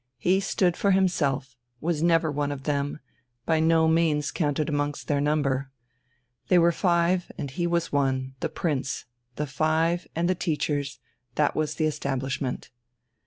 [0.17, 2.99] He stood for himself, was never one of them,
[3.45, 5.69] by no means counted amongst their number.
[6.47, 10.97] They were five and he was one; the Prince, the five, and the teachers,
[11.35, 12.71] that was the establishment.